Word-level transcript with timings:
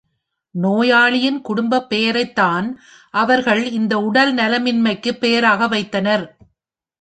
நோயாளியின் 0.55 1.41
குடும்பப் 1.41 1.89
பெயரைத்தான் 1.89 2.67
அவர்கள் 3.13 3.71
இந்த 3.71 3.97
உடல்நலமின்மைக்கு 3.97 5.11
பெயராக 5.19 5.67
வைத்தனர். 5.67 6.25